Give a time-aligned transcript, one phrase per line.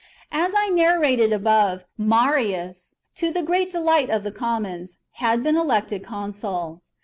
[0.31, 4.33] As I narrated above, Marius, to the great delight of chap.
[4.33, 6.81] the commons, had been elected consul.